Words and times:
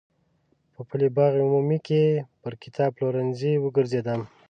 په 0.73 0.81
پل 0.89 1.01
باغ 1.17 1.33
عمومي 1.45 1.79
کې 1.87 2.03
پر 2.41 2.53
کتاب 2.63 2.89
پلورونکو 2.95 3.49
وګرځېدم. 3.63 4.21